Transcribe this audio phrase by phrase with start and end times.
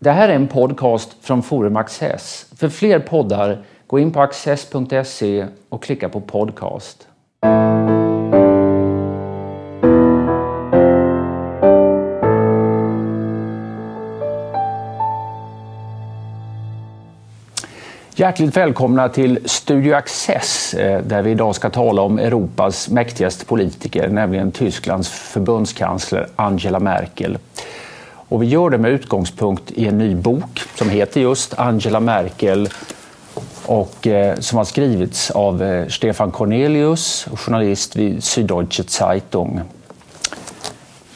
[0.00, 2.46] Det här är en podcast från Forum Access.
[2.56, 7.08] För fler poddar, gå in på access.se och klicka på podcast.
[18.14, 24.08] Hjärtligt välkomna till Studio Access eh, där vi idag ska tala om Europas mäktigaste politiker,
[24.08, 27.38] nämligen Tysklands förbundskansler Angela Merkel.
[28.28, 32.68] Och vi gör det med utgångspunkt i en ny bok som heter just Angela Merkel
[33.66, 39.60] och eh, som har skrivits av eh, Stefan Cornelius, journalist vid Süddeutsche Zeitung.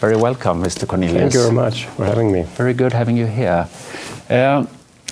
[0.00, 0.86] Very welcome, Mr.
[0.86, 1.20] Cornelius.
[1.20, 2.44] Thank you very much for having me.
[2.56, 3.66] Very good having you here.
[4.30, 4.64] Uh,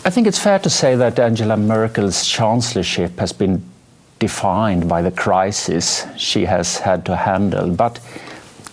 [0.05, 3.63] I think it's fair to say that Angela Merkel's chancellorship has been
[4.19, 7.71] defined by the crisis she has had to handle.
[7.71, 8.01] But,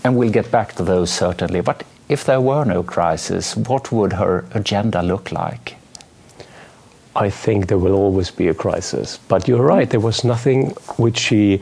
[0.03, 1.61] and we'll get back to those certainly.
[1.61, 5.75] But if there were no crisis, what would her agenda look like?
[7.15, 9.19] I think there will always be a crisis.
[9.27, 11.61] But you're right, there was nothing which she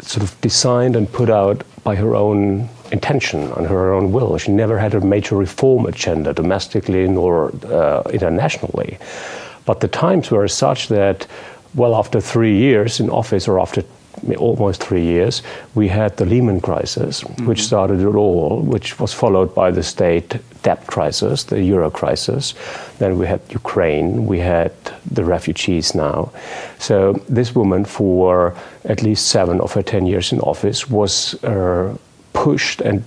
[0.00, 4.36] sort of designed and put out by her own intention and her own will.
[4.38, 8.98] She never had a major reform agenda domestically nor uh, internationally.
[9.64, 11.26] But the times were such that,
[11.74, 13.84] well, after three years in office or after
[14.36, 15.42] almost three years,
[15.74, 17.46] we had the Lehman crisis, mm-hmm.
[17.46, 22.54] which started it all, which was followed by the state debt crisis, the euro crisis.
[22.98, 24.72] Then we had Ukraine, we had
[25.10, 26.30] the refugees now.
[26.78, 31.96] So this woman, for at least seven of her ten years in office, was uh,
[32.32, 33.02] pushed and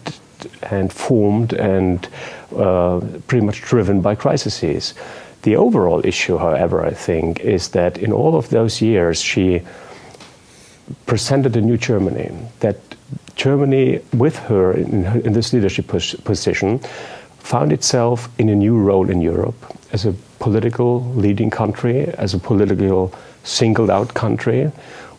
[0.61, 2.07] and formed and
[2.55, 4.93] uh, pretty much driven by crises.
[5.41, 9.61] The overall issue, however, I think, is that in all of those years she
[11.05, 12.31] presented a new Germany.
[12.59, 12.77] That
[13.35, 16.79] Germany, with her in, in this leadership pos- position,
[17.39, 19.55] found itself in a new role in Europe
[19.91, 23.13] as a political leading country, as a political
[23.43, 24.71] singled out country,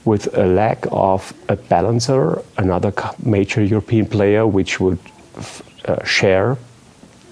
[0.05, 4.99] with a lack of a balancer, another major European player which would
[5.87, 6.57] uh, share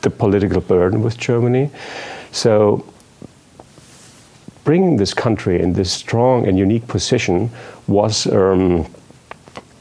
[0.03, 1.71] the political burden with Germany.
[2.33, 2.85] So
[4.65, 7.51] bringing this country in this strong and unique position
[7.87, 8.87] was um,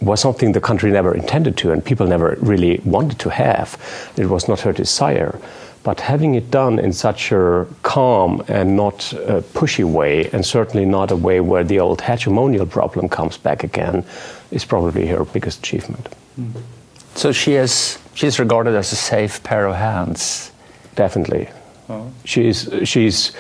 [0.02, 3.78] was something the country never intended to, and people never really wanted to have.
[4.18, 5.40] It was not her desire.
[5.84, 10.86] But having it done in such a calm and not a pushy way, and certainly
[10.86, 14.06] not a way where the old hegemonial problem comes back again,
[14.52, 16.08] is probably her biggest achievement.
[16.40, 16.62] Mm.
[17.16, 20.52] So she is she's regarded as a safe pair of hands.
[20.96, 21.50] Definitely,
[21.90, 22.12] oh.
[22.24, 23.34] she's she's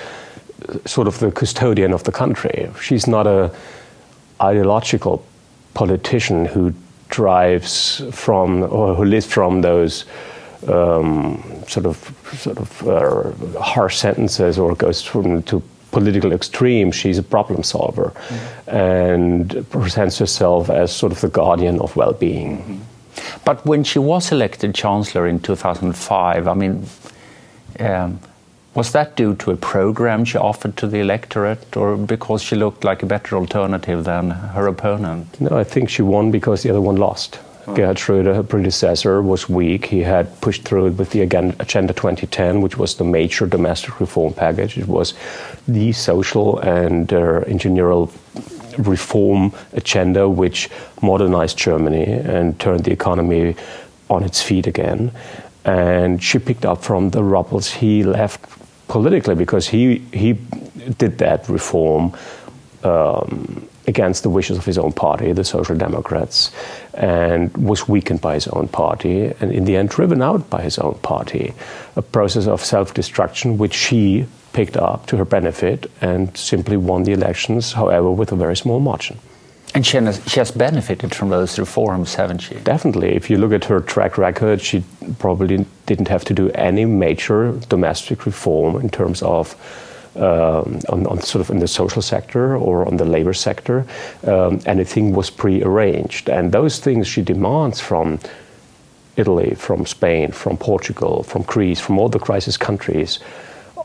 [0.86, 2.70] sort of the custodian of the country.
[2.82, 3.52] She's not a
[4.44, 5.26] ideological
[5.74, 6.74] politician who
[7.10, 10.06] drives from or who lives from those
[10.68, 11.98] um, sort of
[12.34, 15.62] sort of uh, harsh sentences or goes from to
[15.92, 16.96] political extremes.
[16.96, 18.76] She's a problem solver mm-hmm.
[18.76, 22.58] and presents herself as sort of the guardian of well-being.
[22.58, 22.78] Mm-hmm.
[23.46, 26.86] But when she was elected chancellor in 2005, I mean.
[27.80, 28.20] Um,
[28.76, 32.84] was that due to a program she offered to the electorate or because she looked
[32.84, 35.40] like a better alternative than her opponent?
[35.40, 37.40] No, I think she won because the other one lost.
[37.66, 37.76] Oh.
[37.76, 39.86] Gerhard Schröder, her predecessor, was weak.
[39.86, 44.34] He had pushed through it with the Agenda 2010, which was the major domestic reform
[44.34, 44.78] package.
[44.78, 45.14] It was
[45.68, 48.10] the social and uh, engineering
[48.80, 50.68] reform agenda which
[51.02, 53.56] modernized Germany and turned the economy
[54.10, 55.12] on its feet again.
[55.64, 58.42] And she picked up from the rubbles he left
[58.88, 60.34] politically because he he
[60.98, 62.14] did that reform
[62.84, 66.52] um, against the wishes of his own party, the Social Democrats,
[66.94, 70.78] and was weakened by his own party, and in the end driven out by his
[70.80, 71.54] own party.
[71.96, 77.12] A process of self-destruction which she picked up to her benefit and simply won the
[77.12, 79.20] elections, however, with a very small margin.
[79.76, 82.56] And she has, she has benefited from those reforms, haven't she?
[82.56, 83.16] Definitely.
[83.16, 84.84] If you look at her track record, she
[85.18, 89.56] probably didn't have to do any major domestic reform in terms of
[90.16, 93.84] um, on, on, sort of in the social sector or on the labor sector.
[94.28, 98.20] Um, anything was pre-arranged, and those things she demands from
[99.18, 103.20] Italy, from Spain, from Portugal, from Greece, from all the crisis countries,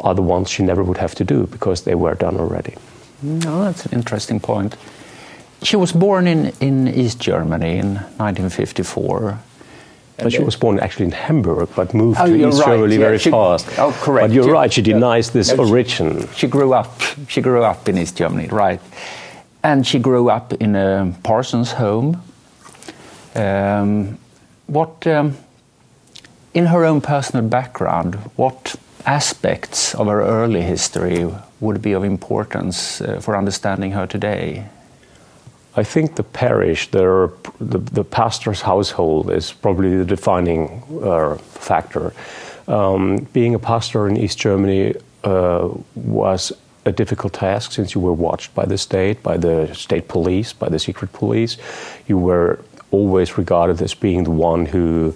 [0.00, 2.74] are the ones she never would have to do because they were done already.
[3.22, 4.76] No, that's an interesting point.
[5.62, 9.38] She was born in, in East Germany in 1954.
[10.18, 12.66] But she was born actually in Hamburg, but moved oh, to East right.
[12.66, 13.66] Germany yeah, very she, fast.
[13.78, 14.28] Oh, correct.
[14.28, 16.26] But you're she, right, she denies this no, origin.
[16.28, 17.00] She, she, grew up.
[17.28, 18.80] She grew up in East Germany, right?
[19.62, 22.20] And she grew up in a parson's home.
[23.36, 24.18] Um,
[24.66, 25.36] what, um,
[26.52, 28.74] in her own personal background, what
[29.06, 34.66] aspects of her early history would be of importance uh, for understanding her today?
[35.78, 42.12] I think the parish, the, the, pastor's household, is probably the defining uh, factor.
[42.66, 46.52] Um, being a pastor in East Germany uh, was
[46.84, 50.68] a difficult task since you were watched by the state, by the state police, by
[50.68, 51.56] the secret police.
[52.08, 52.58] You were
[52.90, 55.14] always regarded as being the one who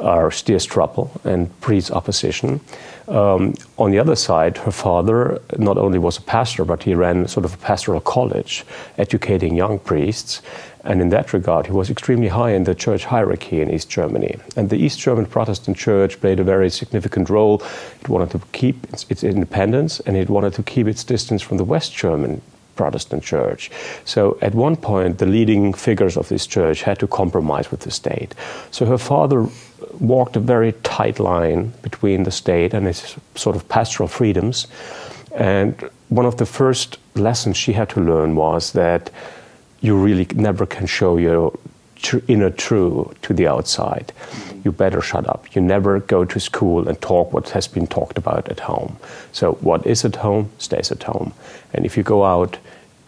[0.00, 2.60] uh, steers trouble and breeds opposition.
[3.08, 7.26] Um, on the other side, her father not only was a pastor, but he ran
[7.26, 8.64] sort of a pastoral college,
[8.98, 10.42] educating young priests.
[10.84, 14.36] And in that regard, he was extremely high in the church hierarchy in East Germany.
[14.56, 17.62] And the East German Protestant Church played a very significant role.
[18.00, 21.58] It wanted to keep its, its independence and it wanted to keep its distance from
[21.58, 22.40] the West German
[22.80, 23.70] Protestant church.
[24.04, 27.90] So at one point, the leading figures of this church had to compromise with the
[27.90, 28.34] state.
[28.70, 29.46] So her father
[29.98, 34.66] walked a very tight line between the state and its sort of pastoral freedoms.
[35.34, 35.74] And
[36.08, 39.10] one of the first lessons she had to learn was that
[39.82, 41.52] you really never can show your
[42.28, 44.12] inner true to the outside.
[44.64, 45.54] You better shut up.
[45.54, 48.96] You never go to school and talk what has been talked about at home.
[49.32, 51.32] So, what is at home stays at home.
[51.72, 52.58] And if you go out,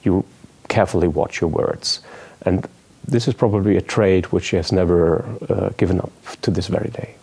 [0.02, 0.24] you
[0.68, 2.00] carefully watch your words.
[2.42, 2.66] And
[3.06, 6.12] this is probably a trait which she has never uh, given up
[6.42, 7.14] to this very day.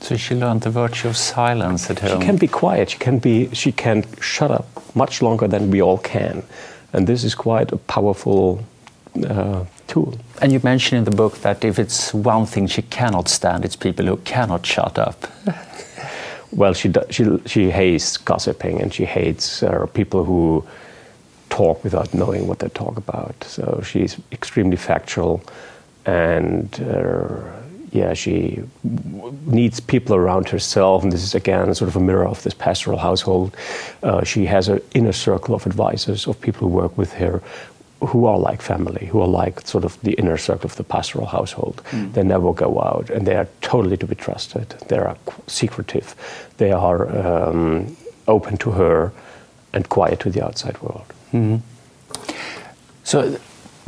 [0.00, 2.20] So she learned the virtue of silence at home.
[2.20, 2.90] She can be quiet.
[2.90, 3.48] She can be.
[3.54, 6.42] She can shut up much longer than we all can,
[6.92, 8.60] and this is quite a powerful
[9.26, 10.18] uh, tool.
[10.42, 13.76] And you mention in the book that if it's one thing she cannot stand, it's
[13.76, 15.26] people who cannot shut up.
[16.52, 20.64] well, she she she hates gossiping, and she hates uh, people who
[21.54, 23.44] talk without knowing what they talk about.
[23.44, 25.40] So she's extremely factual,
[26.04, 27.38] and uh,
[27.92, 28.62] yeah, she
[29.46, 31.02] needs people around herself.
[31.04, 33.56] And this is again sort of a mirror of this pastoral household.
[34.02, 37.40] Uh, she has an inner circle of advisors, of people who work with her,
[38.00, 41.26] who are like family, who are like sort of the inner circle of the pastoral
[41.26, 41.82] household.
[41.90, 42.12] Mm.
[42.14, 44.68] They never go out, and they are totally to be trusted.
[44.88, 45.16] They are
[45.46, 46.14] secretive.
[46.56, 47.96] They are um,
[48.26, 49.12] open to her
[49.74, 51.12] and quiet to the outside world.
[51.32, 51.60] Mm.
[53.02, 53.36] So,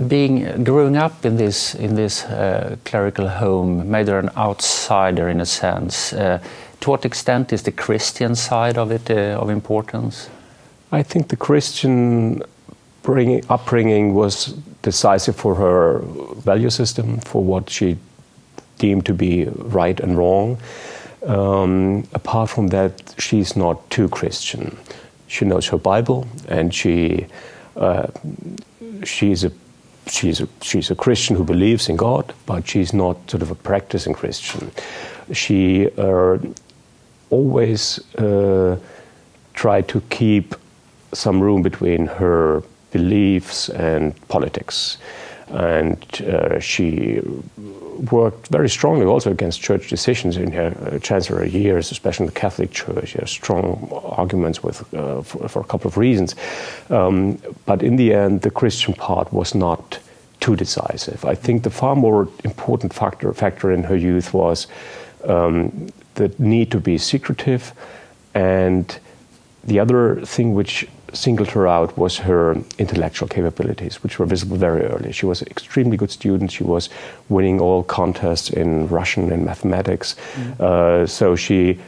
[0.09, 5.41] being growing up in this in this uh, clerical home made her an outsider in
[5.41, 6.13] a sense.
[6.13, 6.39] Uh,
[6.81, 10.29] to what extent is the Christian side of it uh, of importance?
[10.93, 12.43] I think the Christian
[13.03, 16.01] bringing, upbringing was decisive for her
[16.45, 17.97] value system, for what she
[18.79, 20.59] deemed to be right and wrong.
[21.27, 24.77] Um, apart from that, she's not too Christian
[25.27, 27.27] she knows her Bible, and she
[27.77, 28.07] uh,
[29.05, 29.53] she's a
[30.07, 33.55] she's a she's a Christian who believes in God, but she's not sort of a
[33.55, 34.71] practicing Christian.
[35.33, 36.39] She uh,
[37.31, 38.79] always uh,
[39.55, 40.55] tried to keep
[41.13, 42.63] some room between her
[42.93, 44.99] beliefs and politics,
[45.49, 47.21] and uh, she
[48.13, 52.41] worked very strongly also against church decisions in her uh, chancellor years, especially in the
[52.41, 53.09] Catholic Church.
[53.09, 56.35] She has strong arguments with, uh, for, for, a couple of reasons.
[56.91, 59.99] Um, but in the end, the Christian part was not
[60.41, 61.25] too decisive.
[61.25, 64.67] I think the far more important factor, factor in her youth was
[65.25, 67.73] um, the need to be secretive
[68.35, 68.99] and
[69.65, 74.83] the other thing which singled her out was her intellectual capabilities, which were visible very
[74.83, 75.13] early.
[75.13, 76.53] She was an extremely good student.
[76.53, 76.89] She was
[77.29, 80.17] winning all contests in Russian and mathematics.
[80.35, 80.61] Mm.
[80.61, 81.79] Uh, so she,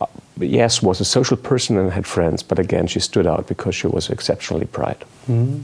[0.00, 0.06] uh,
[0.38, 3.86] yes, was a social person and had friends, but again, she stood out because she
[3.86, 5.02] was exceptionally bright.
[5.28, 5.62] Mm.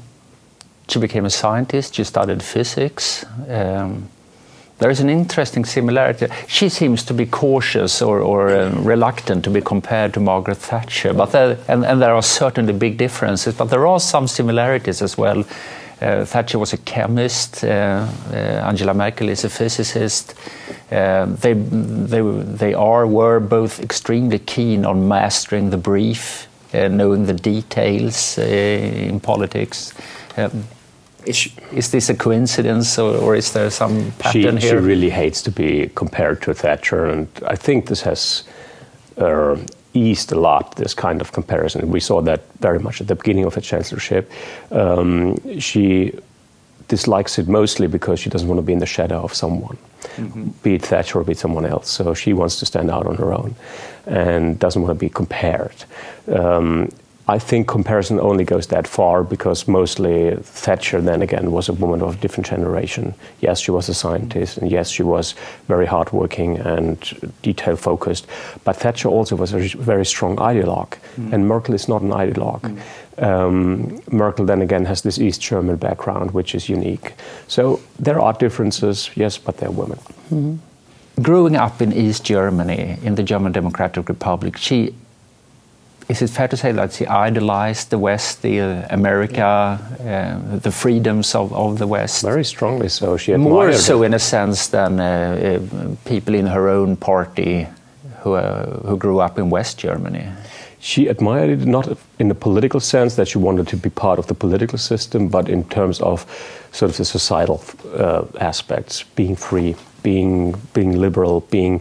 [0.88, 1.95] She became a scientist.
[1.95, 3.25] She studied physics.
[3.49, 4.09] Um,
[4.83, 6.27] there is an interesting similarity.
[6.49, 11.15] She seems to be cautious or, or uh, reluctant to be compared to Margaret Thatcher,
[11.15, 15.17] but there, and, and, there are certainly big differences, but there are some similarities as
[15.17, 15.45] well.
[16.01, 20.35] Uh, Thatcher was a chemist, uh, uh Angela Merkel is a physicist.
[20.91, 27.35] Uh, they, they, they are, were both extremely keen on mastering the brief, knowing the
[27.35, 29.93] details in politics.
[30.37, 30.65] Um,
[31.26, 34.81] is, is this a coincidence or, or is there some pattern she, here?
[34.81, 38.45] She really hates to be compared to Thatcher, and I think this has
[39.17, 39.57] uh,
[39.95, 41.91] eased a lot, this kind of comparison.
[41.91, 44.31] We saw that very much at the beginning of her chancellorship.
[44.71, 46.12] Um, she
[46.88, 49.79] dislikes it mostly because she doesn't want to be in the shadow of someone,
[50.17, 50.49] mm-hmm.
[50.62, 51.91] be it Thatcher or be it someone else.
[51.91, 53.55] So she wants to stand out on her own
[54.07, 55.85] and doesn't want to be compared.
[56.29, 56.91] Um,
[57.29, 62.02] I think comparison only goes that far because mostly Thatcher then again was a woman
[62.02, 63.14] of a different generation.
[63.41, 65.37] Yes, she was a scientist, and yes, she was
[65.69, 66.99] very hardworking and
[67.43, 68.26] detail focused.
[68.64, 71.33] But Thatcher also was a very strong ideologue, mm.
[71.33, 72.62] and Merkel is not an ideologue.
[72.62, 72.81] Mm.
[73.23, 77.14] Um, Merkel then again has this East German background, which is unique.
[77.47, 79.99] So there are differences, yes, but they're women.
[80.31, 80.57] Mm-hmm.
[81.23, 84.95] Growing up in East Germany, in the German Democratic Republic, she
[86.09, 90.71] is it fair to say that she idolized the West, the uh, America, uh, the
[90.71, 92.23] freedoms of, of the West?
[92.23, 93.16] Very strongly so.
[93.16, 97.66] She more so, in a sense, than uh, uh, people in her own party
[98.21, 100.26] who uh, who grew up in West Germany.
[100.78, 104.26] She admired it not in the political sense that she wanted to be part of
[104.26, 106.26] the political system, but in terms of
[106.73, 107.62] sort of the societal
[107.94, 111.80] uh, aspects, being free, being being liberal, being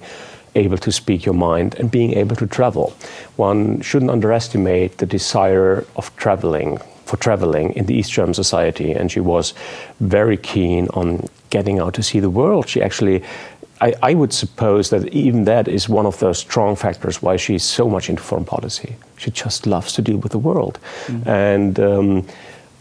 [0.56, 2.94] able to speak your mind and being able to travel.
[3.36, 9.12] One shouldn't underestimate the desire of traveling for traveling in the East German society, and
[9.12, 9.54] she was
[10.00, 12.70] very keen on getting out to see the world.
[12.70, 13.22] She actually
[13.82, 17.64] I, I, would suppose that even that is one of the strong factors why she's
[17.64, 18.96] so much into foreign policy.
[19.18, 20.78] She just loves to deal with the world.
[21.08, 21.30] Mm-hmm.
[21.30, 22.28] And um,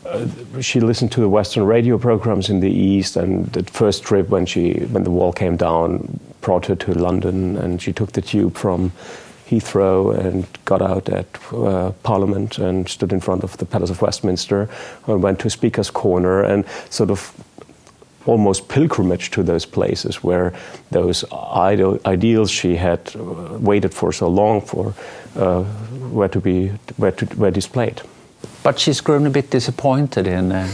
[0.04, 0.26] uh,
[0.60, 4.44] she listened to the Western radio programs in the East, and the first trip when
[4.44, 8.56] she when the wall came down brought her to London, and she took the tube
[8.56, 8.92] from
[9.50, 14.00] Heathrow and got out at uh, Parliament and stood in front of the Palace of
[14.00, 14.68] Westminster
[15.06, 17.32] and went to Speaker's Corner and sort of
[18.26, 20.52] almost pilgrimage to those places where
[20.90, 24.94] those ideals she had uh, waited for so long for
[25.36, 25.64] uh,
[26.12, 28.02] were to be were, to, were displayed.
[28.62, 30.68] But she's grown a bit disappointed in uh,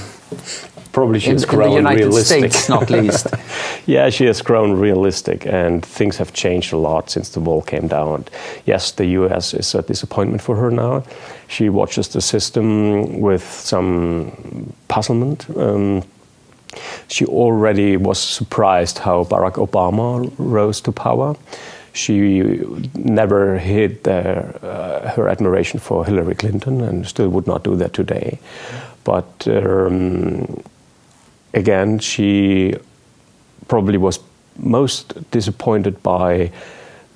[0.96, 2.52] probably she has in, grown in the United realistic.
[2.52, 3.26] States, not least.
[3.84, 7.86] yeah, she has grown realistic, and things have changed a lot since the wall came
[7.86, 8.24] down.
[8.64, 9.52] Yes, the U.S.
[9.52, 11.04] is a disappointment for her now.
[11.48, 15.44] She watches the system with some puzzlement.
[15.54, 16.02] Um,
[17.08, 21.36] she already was surprised how Barack Obama rose to power.
[21.92, 22.40] She
[22.94, 24.18] never hid the,
[24.64, 28.38] uh, her admiration for Hillary Clinton and still would not do that today.
[29.04, 30.62] But um,
[31.56, 32.74] again, she
[33.66, 34.20] probably was
[34.56, 36.52] most disappointed by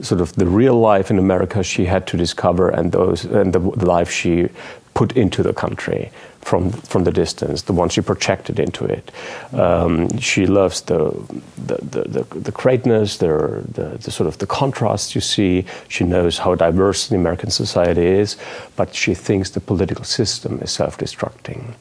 [0.00, 3.58] sort of the real life in America she had to discover and those and the,
[3.58, 4.48] the life she
[4.94, 9.10] put into the country from from the distance, the one she projected into it.
[9.52, 11.10] Um, she loves the
[11.56, 15.64] the, the, the, the greatness, the, the, the, sort of the contrast you see.
[15.88, 18.36] She knows how diverse the American society is,
[18.76, 21.74] but she thinks the political system is self-destructing.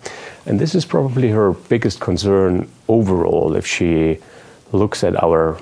[0.45, 4.19] And this is probably her biggest concern overall if she
[4.71, 5.57] looks at our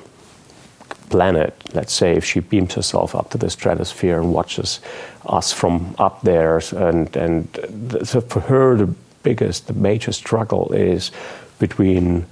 [1.10, 4.80] planet, let's say, if she beams herself up to the stratosphere and watches
[5.26, 7.48] us from up there, and, and
[8.04, 11.12] so for her, the biggest, the major struggle is
[11.60, 12.26] between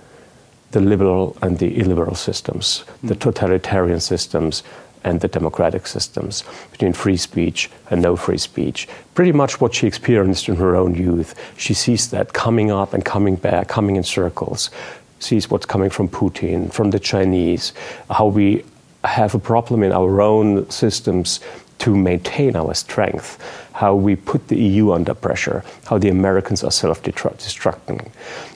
[0.72, 3.08] the liberal and the illiberal systems, mm.
[3.10, 4.64] the totalitarian systems
[5.04, 8.88] and the democratic systems, between free speech and no free speech.
[9.14, 11.36] Pretty much what she experienced in her own youth.
[11.58, 14.72] She sees that coming up and coming back, coming in circles,
[15.20, 17.74] sees what's coming from Putin, from the Chinese,
[18.10, 18.64] how we
[19.04, 21.40] have a problem in our own systems
[21.80, 23.38] to maintain our strength,
[23.74, 28.10] how we put the EU under pressure, how the Americans are self destructing.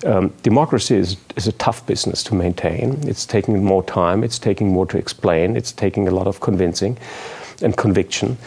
[0.05, 2.97] Um, democracy is, is a tough business to maintain.
[3.07, 6.97] It's taking more time, it's taking more to explain, it's taking a lot of convincing
[7.61, 8.37] and conviction.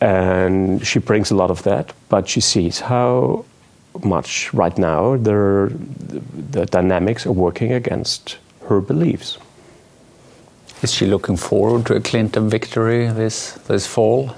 [0.00, 3.44] And she brings a lot of that, but she sees how
[4.04, 5.72] much right now the,
[6.50, 9.38] the dynamics are working against her beliefs.
[10.82, 14.34] Is she looking forward to a Clinton victory this this fall?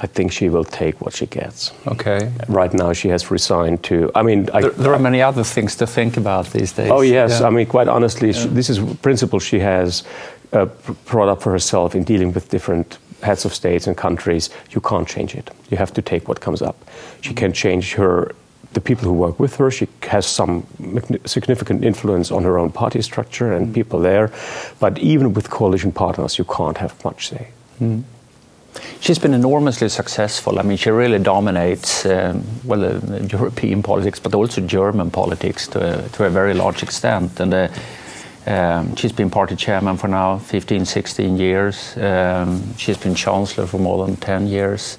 [0.00, 1.70] I think she will take what she gets.
[1.86, 2.32] Okay.
[2.48, 4.10] Right now, she has resigned to.
[4.14, 6.90] I mean, there, I, there are many other things to think about these days.
[6.90, 7.46] Oh yes, yeah.
[7.46, 8.42] I mean, quite honestly, yeah.
[8.42, 10.02] she, this is a principle she has
[10.52, 10.66] uh,
[11.04, 14.50] brought up for herself in dealing with different heads of states and countries.
[14.70, 15.50] You can't change it.
[15.70, 16.76] You have to take what comes up.
[17.20, 17.36] She mm-hmm.
[17.36, 18.32] can change her
[18.74, 19.70] the people who work with her.
[19.70, 20.66] She has some
[21.24, 23.74] significant influence on her own party structure and mm.
[23.74, 24.32] people there.
[24.80, 27.48] But even with coalition partners, you can't have much say.
[27.80, 28.04] Mm.
[29.00, 30.58] She's been enormously successful.
[30.58, 36.04] I mean, she really dominates, um, well, uh, European politics, but also German politics to
[36.04, 37.38] a, to a very large extent.
[37.40, 37.68] And uh,
[38.46, 41.96] um, she's been party chairman for now 15, 16 years.
[41.98, 44.98] Um, she's been chancellor for more than 10 years.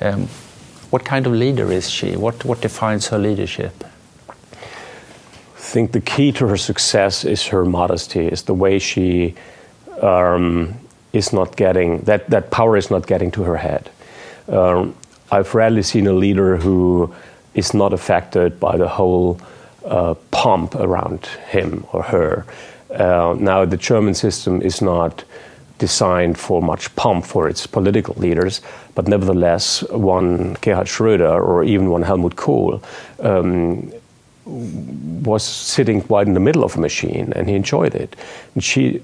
[0.00, 0.28] Um,
[0.90, 2.16] what kind of leader is she?
[2.16, 3.84] What, what defines her leadership?
[4.58, 9.34] I think the key to her success is her modesty, is the way she
[10.00, 10.74] um,
[11.12, 13.90] is not getting, that, that power is not getting to her head.
[14.48, 14.94] Um,
[15.30, 17.14] I've rarely seen a leader who
[17.54, 19.40] is not affected by the whole
[19.84, 22.46] uh, pomp around him or her.
[22.90, 25.24] Uh, now, the German system is not
[25.78, 28.60] designed for much pomp for its political leaders,
[28.94, 32.82] but nevertheless, one Gerhard Schröder or even one Helmut Kohl
[33.20, 33.92] um,
[34.44, 38.16] was sitting quite in the middle of a machine and he enjoyed it.
[38.54, 39.02] And she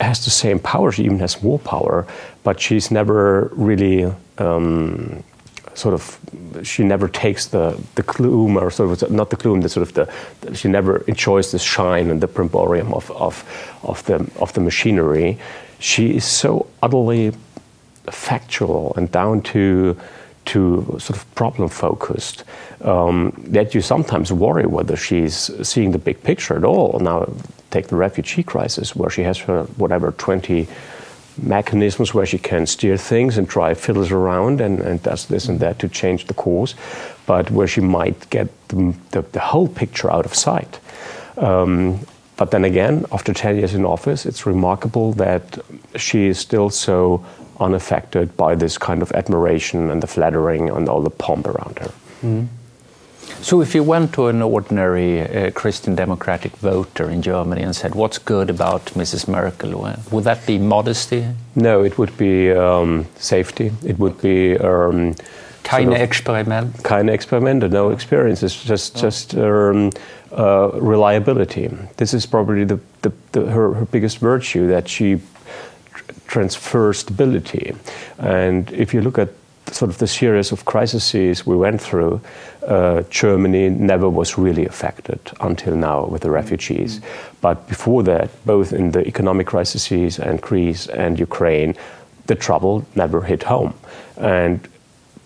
[0.00, 2.06] has the same power, she even has more power,
[2.42, 4.12] but she's never really.
[4.38, 5.24] Um,
[5.78, 6.18] sort of
[6.62, 9.94] she never takes the the gloom or sort of not the gloom the sort of
[9.94, 13.44] the, she never enjoys the shine and the brimborium of of
[13.82, 15.38] of the of the machinery
[15.78, 17.32] she is so utterly
[18.10, 19.96] factual and down to
[20.48, 22.44] to sort of problem focused
[22.80, 26.98] um, that you sometimes worry whether she's seeing the big picture at all.
[27.00, 27.30] Now,
[27.70, 30.66] take the refugee crisis, where she has her whatever 20
[31.42, 35.60] mechanisms where she can steer things and try fiddles around and, and does this and
[35.60, 36.74] that to change the course,
[37.26, 40.80] but where she might get the, the, the whole picture out of sight.
[41.36, 42.00] Um,
[42.36, 45.58] but then again, after 10 years in office, it's remarkable that
[45.96, 47.24] she is still so
[47.58, 51.92] unaffected by this kind of admiration and the flattering and all the pomp around her.
[52.22, 52.46] Mm.
[53.42, 57.94] So, if you went to an ordinary uh, Christian Democratic voter in Germany and said,
[57.94, 59.28] What's good about Mrs.
[59.28, 59.94] Merkel?
[60.10, 61.24] Would that be modesty?
[61.54, 63.72] No, it would be um, safety.
[63.84, 64.56] It would be.
[64.58, 65.14] Um,
[65.68, 66.84] keine sort of, Experiment.
[66.84, 68.42] Keine Experimente, no experience.
[68.42, 69.00] It's just, oh.
[69.00, 69.90] just um,
[70.32, 71.68] uh, reliability.
[71.96, 75.20] This is probably the, the, the, her, her biggest virtue that she
[76.26, 77.74] transfers stability.
[78.18, 79.28] And if you look at
[79.72, 82.20] sort of the series of crises we went through,
[82.66, 86.98] uh, Germany never was really affected until now with the refugees.
[86.98, 87.36] Mm-hmm.
[87.40, 91.74] But before that, both in the economic crises and Greece and Ukraine,
[92.26, 93.74] the trouble never hit home.
[94.16, 94.68] And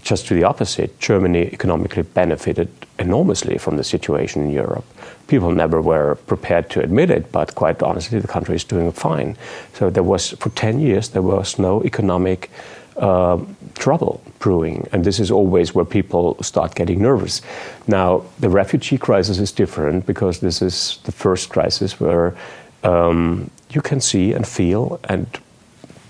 [0.03, 2.69] just to the opposite, Germany economically benefited
[2.99, 4.85] enormously from the situation in Europe.
[5.29, 9.37] People never were prepared to admit it, but quite honestly, the country is doing fine.
[9.75, 12.51] So there was, for 10 years, there was no economic
[12.97, 13.39] uh,
[13.75, 17.43] trouble brewing, and this is always where people start getting nervous.
[17.87, 22.35] Now, the refugee crisis is different because this is the first crisis where
[22.83, 25.27] um, you can see and feel and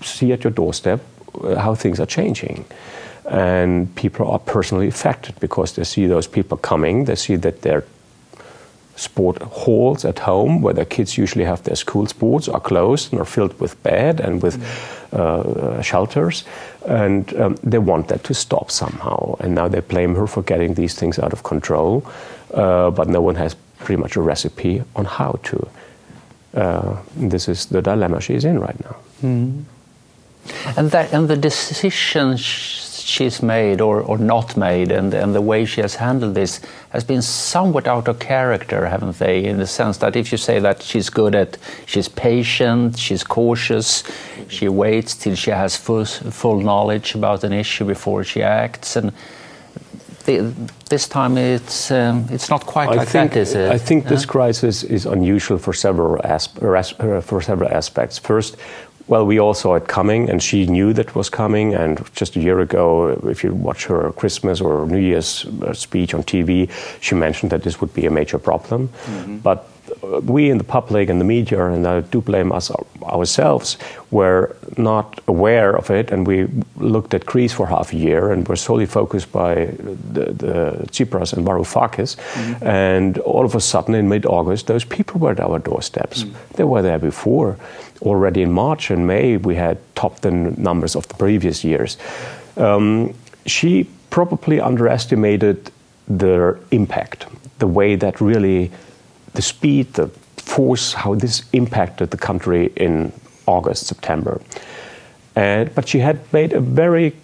[0.01, 0.99] see at your doorstep
[1.43, 2.65] uh, how things are changing
[3.25, 7.05] and people are personally affected because they see those people coming.
[7.05, 7.83] They see that their
[8.95, 13.21] sport halls at home, where their kids usually have their school sports, are closed and
[13.21, 14.63] are filled with bed and with mm.
[14.63, 15.02] uh,
[15.81, 16.43] shelters,
[16.87, 19.35] and um, they want that to stop somehow.
[19.39, 22.03] And now they blame her for getting these things out of control,
[22.53, 25.67] uh, but no one has pretty much a recipe on how to.
[26.53, 28.95] Uh, this is the dilemma she's in right now.
[29.21, 29.63] Mm.
[30.77, 32.41] And that and the decisions
[33.03, 36.61] she's made or, or not made and, and the way she has handled this
[36.93, 39.43] has been somewhat out of character, haven't they?
[39.43, 44.03] In the sense that if you say that she's good at, she's patient, she's cautious,
[44.47, 48.95] she waits till she has full, full knowledge about an issue before she acts.
[48.95, 49.11] And
[50.25, 50.53] the,
[50.87, 53.71] this time it's, um, it's not quite I like think, that, is it?
[53.71, 54.11] I think yeah?
[54.11, 56.21] this crisis is unusual for several,
[57.21, 58.19] for several aspects.
[58.19, 58.55] First,
[59.07, 61.73] well, we all saw it coming, and she knew that was coming.
[61.73, 66.13] And just a year ago, if you watch her Christmas or New Year's uh, speech
[66.13, 66.69] on TV,
[67.01, 68.87] she mentioned that this would be a major problem.
[68.87, 69.37] Mm-hmm.
[69.37, 69.67] But
[70.21, 72.71] we in the public and the media, and I do blame us
[73.03, 73.77] ourselves,
[74.11, 78.47] were not aware of it, and we looked at Greece for half a year, and
[78.47, 79.65] were solely focused by
[80.13, 82.65] the, the Tsipras and Varoufakis, mm-hmm.
[82.65, 86.23] and all of a sudden in mid-August, those people were at our doorsteps.
[86.23, 86.55] Mm-hmm.
[86.55, 87.57] They were there before.
[88.03, 91.97] Already in March and May, we had topped the numbers of the previous years.
[92.57, 93.13] Um,
[93.45, 95.71] she probably underestimated
[96.07, 97.25] their impact,
[97.59, 98.71] the way that really
[99.33, 103.11] the speed, the force, how this impacted the country in
[103.47, 104.41] August, September.
[105.35, 107.15] And, but she had made a very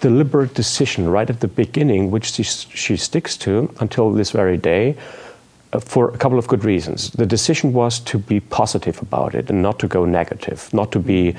[0.00, 4.96] deliberate decision right at the beginning, which she, she sticks to until this very day,
[5.78, 7.10] for a couple of good reasons.
[7.10, 10.98] The decision was to be positive about it and not to go negative, not to
[10.98, 11.36] be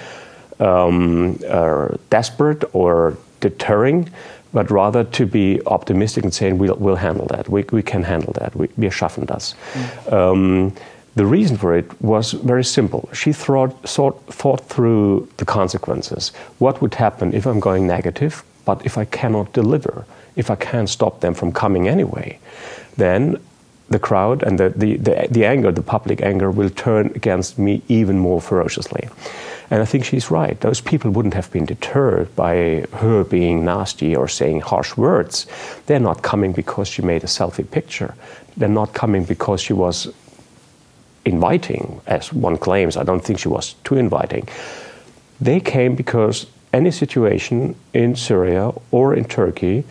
[0.59, 4.09] um, uh, desperate or deterring,
[4.53, 7.49] but rather to be optimistic and saying we'll, we'll handle that.
[7.49, 8.55] We, we can handle that.
[8.55, 9.55] We, wir schaffen das.
[9.73, 10.13] Mm.
[10.13, 10.73] Um,
[11.15, 13.09] the reason for it was very simple.
[13.13, 16.29] She thought, thought, thought through the consequences.
[16.59, 20.05] What would happen if I'm going negative, but if I cannot deliver,
[20.37, 22.39] if I can't stop them from coming anyway?
[22.95, 23.41] Then
[23.91, 27.81] the crowd and the, the, the, the, anger, the public anger, will turn against me
[27.87, 29.07] even more ferociously.
[29.69, 30.59] And I think she's right.
[30.59, 35.47] Those people wouldn't have been deterred by her being nasty or saying harsh words.
[35.85, 38.15] They're not coming because she made a selfie picture.
[38.57, 40.13] They're not coming because she was
[41.23, 42.97] inviting, as one claims.
[42.97, 44.47] I don't think she was too inviting.
[45.39, 49.83] They came because any situation in Syria or in Turkey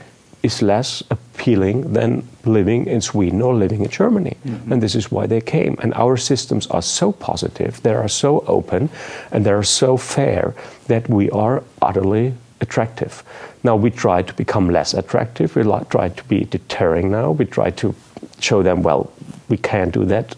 [0.42, 4.36] is less appealing than living in Sweden or living in Germany.
[4.44, 4.72] Mm-hmm.
[4.72, 5.76] And this is why they came.
[5.82, 8.88] And our systems are so positive, they are so open,
[9.30, 10.54] and they are so fair
[10.86, 13.22] that we are utterly attractive.
[13.62, 17.70] Now we try to become less attractive, we try to be deterring now, we try
[17.70, 17.94] to
[18.38, 19.12] show them, well,
[19.48, 20.36] we can't do that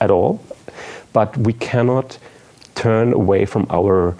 [0.00, 0.40] at all,
[1.12, 2.18] but we cannot
[2.74, 4.16] turn away from our,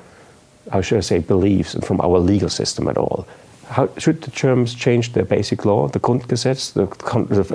[0.71, 3.27] how should I say, beliefs and from our legal system at all
[3.73, 6.87] how should the Germans change their basic law, the Grundgesetz, the,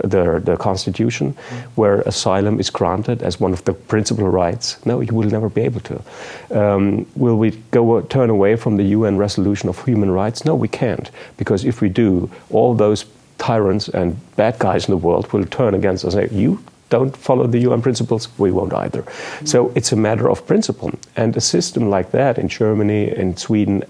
[0.07, 1.61] the, the Constitution, mm.
[1.75, 4.83] where asylum is granted as one of the principal rights?
[4.85, 6.01] No, you will never be able to.
[6.49, 10.43] Um, will we go turn away from the UN resolution of human rights?
[10.43, 13.05] No, we can't, because if we do, all those
[13.37, 17.15] tyrants and bad guys in the world will turn against us and say, "You don't
[17.15, 19.03] follow the UN principles, we won't either.
[19.03, 19.47] Mm.
[19.47, 20.91] So it's a matter of principle.
[21.15, 23.83] And a system like that in Germany, in Sweden,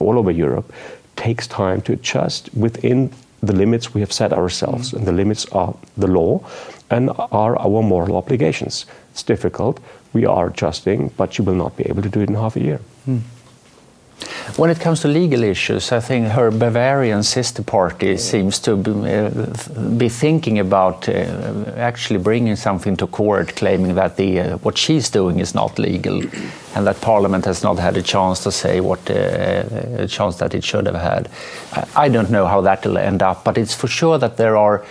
[0.00, 0.72] all over Europe,
[1.20, 4.90] takes time to adjust within the limits we have set ourselves.
[4.90, 4.96] Mm.
[4.96, 6.40] And the limits are the law
[6.90, 8.86] and are our moral obligations.
[9.12, 9.80] It's difficult.
[10.12, 12.60] We are adjusting, but you will not be able to do it in half a
[12.60, 12.80] year.
[13.08, 13.20] Mm.
[14.56, 18.90] When it comes to legal issues, I think her Bavarian sister party seems to be,
[18.90, 19.30] uh,
[19.96, 21.12] be thinking about uh,
[21.76, 26.22] actually bringing something to court, claiming that the, uh, what she's doing is not legal,
[26.74, 29.64] and that Parliament has not had a chance to say what uh,
[29.98, 31.28] a chance that it should have had.
[31.96, 34.84] I don't know how that will end up, but it's for sure that there are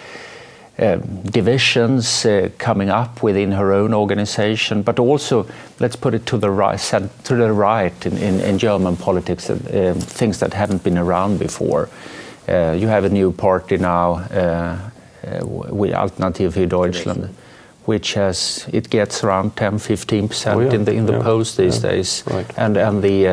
[0.81, 5.45] um, divisions uh, coming up within her own organization, but also,
[5.79, 6.79] let's put it to the right,
[7.23, 11.89] to the right in, in, in German politics, uh, things that haven't been around before.
[12.47, 14.79] Uh, you have a new party now, uh,
[15.27, 17.29] uh, with Alternative für Deutschland,
[17.85, 20.73] which has it gets around 10, 15 percent oh, yeah.
[20.73, 21.23] in the in the yeah.
[21.23, 21.91] polls these yeah.
[21.91, 22.45] days, right.
[22.57, 23.23] and and the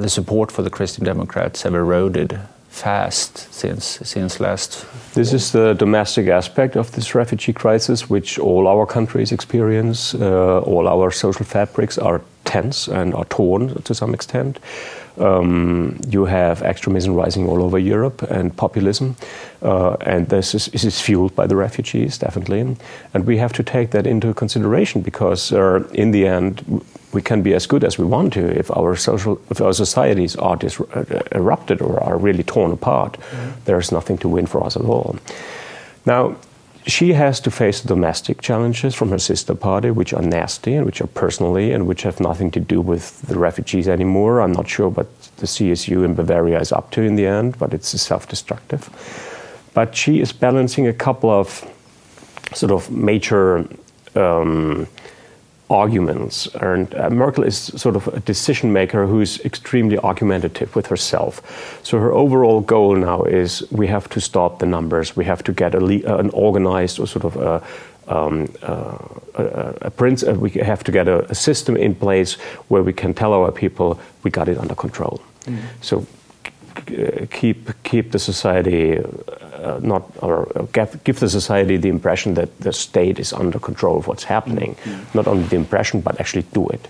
[0.00, 4.86] the support for the Christian Democrats have eroded fast since since last.
[5.14, 10.14] This is the domestic aspect of this refugee crisis, which all our countries experience.
[10.14, 14.58] Uh, all our social fabrics are tense and are torn to some extent.
[15.18, 19.16] Um, you have extremism rising all over Europe and populism,
[19.60, 22.76] uh, and this is, this is, fueled by the refugees, definitely.
[23.12, 27.42] And we have to take that into consideration because, uh, in the end, we can
[27.42, 31.82] be as good as we want to if our social, if our societies are disrupted
[31.82, 33.14] or are really torn apart.
[33.14, 33.50] Mm-hmm.
[33.64, 35.16] There's nothing to win for us at all.
[36.06, 36.36] Now,
[36.86, 41.00] she has to face domestic challenges from her sister party, which are nasty and which
[41.00, 44.40] are personally and which have nothing to do with the refugees anymore.
[44.40, 47.74] I'm not sure what the CSU in Bavaria is up to in the end, but
[47.74, 48.88] it's self destructive.
[49.74, 51.64] But she is balancing a couple of
[52.54, 53.68] sort of major
[54.14, 54.88] um,
[55.70, 56.48] arguments.
[56.60, 61.40] And uh, Merkel is sort of a decision maker who's extremely argumentative with herself.
[61.84, 65.52] So her overall goal now is we have to stop the numbers, we have to
[65.52, 67.62] get a uh, an organized or sort of a,
[68.08, 68.98] um, uh,
[69.34, 72.34] a, a prince, uh, we have to get a, a, system in place
[72.68, 75.20] where we can tell our people we got it under control.
[75.46, 75.58] Mm.
[75.80, 76.06] So
[77.30, 82.72] keep keep the society uh, not or give, give, the society the impression that the
[82.72, 84.74] state is under control of what's happening.
[84.74, 85.18] Mm-hmm.
[85.18, 86.88] Not only the impression, but actually do it.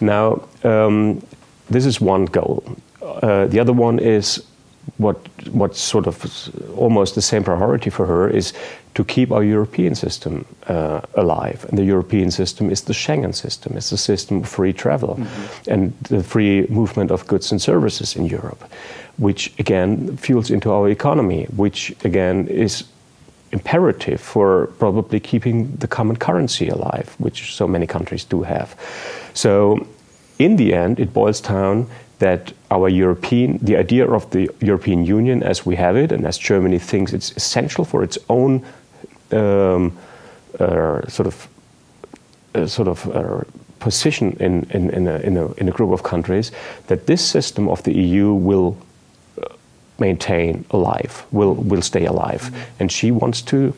[0.00, 1.22] Now, um,
[1.70, 2.62] this is one goal.
[3.00, 4.42] Uh, the other one is
[4.98, 5.16] what
[5.52, 6.16] what's sort of
[6.76, 8.52] almost the same priority for her is
[8.94, 11.66] to keep our European system uh, alive.
[11.68, 13.76] And the European system is the Schengen system.
[13.76, 15.70] It's the system of free travel mm-hmm.
[15.70, 18.64] and the free movement of goods and services in Europe
[19.16, 22.84] which again fuels into our economy, which again is
[23.52, 28.74] imperative for probably keeping the common currency alive, which so many countries do have.
[29.34, 29.86] So,
[30.38, 31.86] in the end, it boils down
[32.18, 36.38] that our European, the idea of the European Union as we have it, and as
[36.38, 38.62] Germany thinks it's essential for its own
[39.32, 39.92] um,
[40.58, 41.48] uh, sort of
[42.54, 43.42] uh, sort of uh,
[43.78, 46.52] position in in, in, a, in, a, in a group of countries,
[46.86, 48.76] that this system of the EU will
[49.98, 52.80] maintain alive, will will stay alive, mm-hmm.
[52.80, 53.72] and she wants to.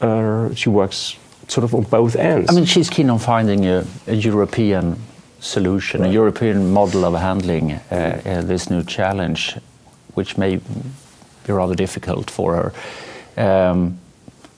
[0.00, 1.16] Uh, she works
[1.48, 2.50] sort of on both ends.
[2.50, 4.96] I mean, she's keen on finding a, a European
[5.40, 6.10] solution, right.
[6.10, 9.56] a European model of handling uh, uh, this new challenge,
[10.14, 10.56] which may
[11.46, 12.72] be rather difficult for
[13.36, 13.70] her.
[13.70, 13.98] Um,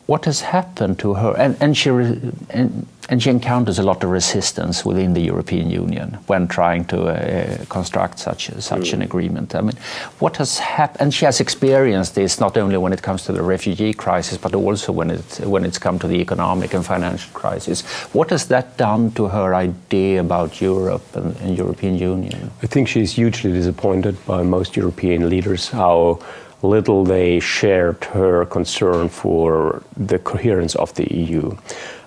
[0.07, 1.35] what has happened to her?
[1.39, 6.19] And, and, she, and, and she encounters a lot of resistance within the European Union
[6.27, 8.95] when trying to uh, construct such, such mm.
[8.95, 9.55] an agreement.
[9.55, 9.77] I mean,
[10.19, 11.01] what has happened?
[11.03, 14.55] And she has experienced this not only when it comes to the refugee crisis, but
[14.55, 17.83] also when, it, when it's come to the economic and financial crisis.
[18.13, 22.51] What has that done to her idea about Europe and, and European Union?
[22.63, 26.19] I think she's hugely disappointed by most European leaders how
[26.63, 31.57] little they shared her concern for the coherence of the EU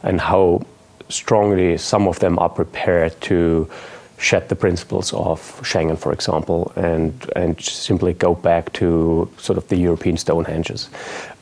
[0.03, 0.61] and how
[1.09, 3.69] strongly some of them are prepared to
[4.17, 9.67] shed the principles of Schengen, for example, and and simply go back to sort of
[9.67, 10.87] the European Stonehenges.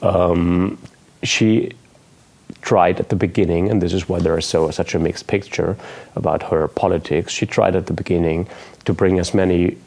[0.01, 0.77] Um,
[1.21, 1.71] she
[2.61, 5.77] tried at the beginning, and this is why there is so such a mixed picture
[6.15, 7.31] about her politics.
[7.31, 8.47] She tried at the beginning
[8.85, 9.77] to bring as many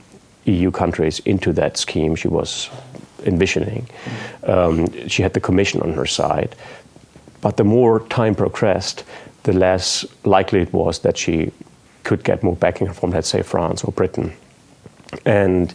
[0.45, 2.15] EU countries into that scheme.
[2.15, 2.71] She was
[3.27, 3.89] envisioning.
[4.45, 6.55] Um, she had the Commission on her side.
[7.41, 9.05] But the more time progressed,
[9.43, 11.53] the less likely it was that she
[12.03, 14.33] could get more backing from, let's say, France or Britain.
[15.25, 15.75] And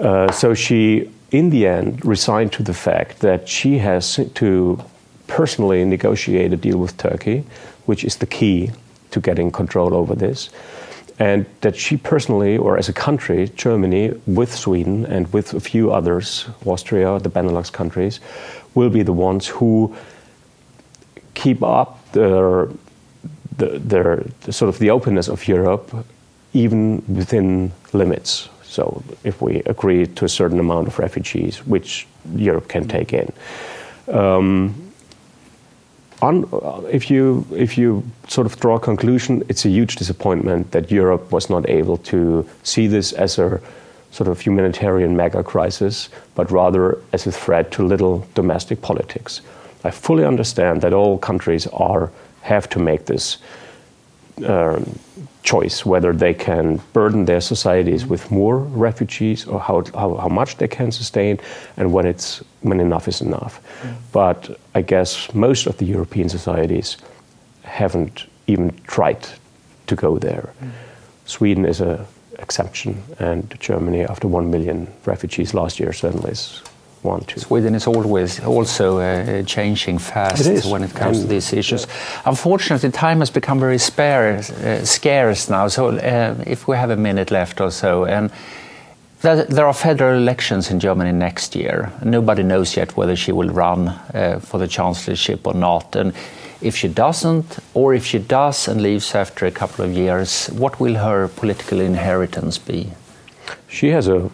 [0.00, 4.82] uh, so she, in the end, resigned to the fact that she has to
[5.26, 7.44] personally negotiate a deal with Turkey,
[7.86, 8.70] which is the key
[9.10, 10.50] to getting control over this
[11.18, 15.92] and that she personally, or as a country, Germany, with Sweden and with a few
[15.92, 18.20] others, Austria, the Benelux countries,
[18.74, 19.94] will be the ones who
[21.34, 22.68] keep up their,
[23.56, 25.94] their, their the sort of the openness of Europe,
[26.52, 28.48] even within limits.
[28.64, 33.32] So, if we agree to a certain amount of refugees, which Europe can take in.
[34.08, 34.92] Um,
[36.24, 40.70] on, uh, if you if you sort of draw a conclusion, it's a huge disappointment
[40.70, 43.60] that Europe was not able to see this as a
[44.10, 49.40] sort of humanitarian mega crisis, but rather as a threat to little domestic politics.
[49.84, 52.10] I fully understand that all countries are
[52.42, 53.38] have to make this
[54.46, 54.98] um,
[55.42, 60.56] choice whether they can burden their societies with more refugees or how, how, how much
[60.56, 61.38] they can sustain
[61.76, 63.60] and when it's when enough is enough.
[63.82, 63.94] Mm.
[64.12, 66.96] But I guess most of the European societies
[67.62, 69.26] haven't even tried
[69.86, 70.52] to go there.
[70.62, 70.70] Mm.
[71.26, 72.04] Sweden is an
[72.38, 76.62] exception, and Germany, after one million refugees last year, certainly is
[77.04, 77.40] want to.
[77.40, 81.86] Sweden is always also uh, changing fast it when it comes and to these issues.
[82.24, 85.68] Unfortunately, time has become very spare, uh, scarce now.
[85.68, 88.30] So, uh, if we have a minute left or so, and
[89.24, 91.90] there are federal elections in Germany next year.
[92.04, 95.96] Nobody knows yet whether she will run uh, for the chancellorship or not.
[95.96, 96.12] And
[96.60, 100.78] if she doesn't, or if she does and leaves after a couple of years, what
[100.78, 102.90] will her political inheritance be?
[103.68, 104.30] She has a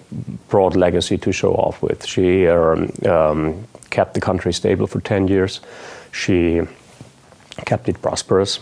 [0.49, 2.07] broad legacy to show off with.
[2.07, 5.61] She um, um, kept the country stable for 10 years.
[6.12, 6.62] She
[7.66, 8.61] kept it prosperous.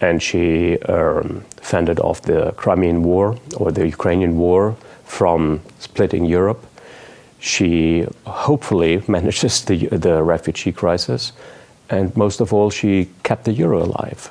[0.00, 6.64] And she um, fended off the Crimean War or the Ukrainian War from splitting Europe.
[7.40, 11.32] She hopefully manages the, the refugee crisis.
[11.90, 14.30] And most of all, she kept the euro alive.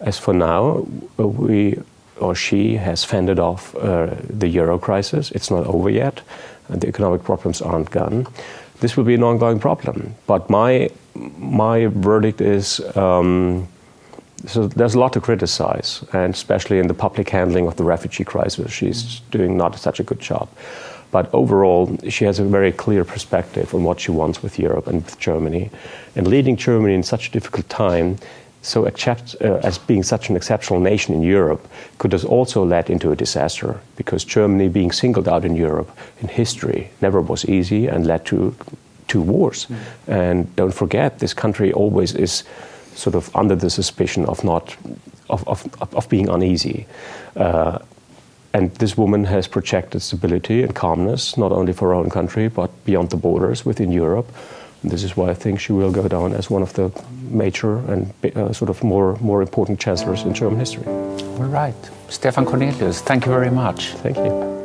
[0.00, 1.78] As for now, we
[2.18, 5.30] or she has fended off uh, the euro crisis.
[5.32, 6.22] It's not over yet,
[6.68, 8.26] and the economic problems aren't gone.
[8.80, 10.14] This will be an ongoing problem.
[10.26, 10.90] But my
[11.38, 12.80] my verdict is.
[12.96, 13.68] Um,
[14.46, 18.22] so there's a lot to criticize, and especially in the public handling of the refugee
[18.22, 20.48] crisis, she's doing not such a good job.
[21.10, 25.04] But overall, she has a very clear perspective on what she wants with Europe and
[25.04, 25.70] with Germany.
[26.14, 28.18] And leading Germany in such a difficult time
[28.66, 32.90] so accept, uh, as being such an exceptional nation in Europe could have also led
[32.90, 37.86] into a disaster because Germany being singled out in Europe in history never was easy
[37.86, 38.56] and led to
[39.06, 39.66] two wars.
[39.66, 39.76] Mm.
[40.08, 42.42] And don't forget, this country always is
[42.94, 44.76] sort of under the suspicion of not
[45.30, 46.86] of, of, of being uneasy.
[47.36, 47.78] Uh,
[48.52, 52.70] and this woman has projected stability and calmness not only for her own country but
[52.84, 54.26] beyond the borders within Europe.
[54.84, 56.90] This is why I think she will go down as one of the
[57.30, 60.86] major and uh, sort of more, more important chancellors in German history.
[60.86, 61.74] All right.
[62.08, 63.94] Stefan Kornelius, thank you very much.
[63.94, 64.55] Thank you.